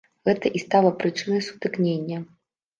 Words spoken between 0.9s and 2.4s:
прычынай сутыкнення.